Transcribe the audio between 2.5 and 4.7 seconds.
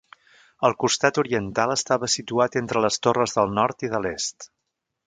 entre les torres del nord i de l'est.